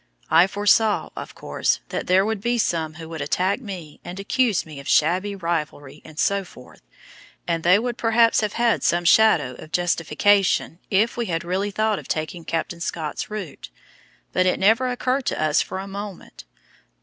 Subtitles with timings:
[0.31, 4.65] I foresaw, of course, that there would be some who would attack me and accuse
[4.65, 6.77] me of "shabby rivalry," etc.,
[7.47, 11.99] and they would perhaps have had some shadow of justification if we had really thought
[11.99, 13.69] of taking Captain Scott's route.
[14.33, 16.45] But it never occurred to us for a moment.